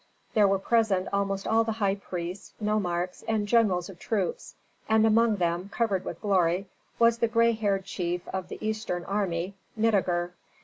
There 0.33 0.47
were 0.47 0.57
present 0.57 1.07
almost 1.13 1.45
all 1.47 1.63
the 1.63 1.73
high 1.73 1.93
priests, 1.93 2.55
nomarchs, 2.59 3.23
and 3.27 3.47
generals 3.47 3.87
of 3.87 3.99
troops, 3.99 4.55
and 4.89 5.05
among 5.05 5.35
them, 5.35 5.69
covered 5.69 6.05
with 6.05 6.21
glory, 6.21 6.65
was 6.97 7.19
the 7.19 7.27
gray 7.27 7.51
haired 7.51 7.85
chief 7.85 8.27
of 8.29 8.47
the 8.47 8.57
eastern 8.67 9.05
army, 9.05 9.53
Nitager. 9.79 10.31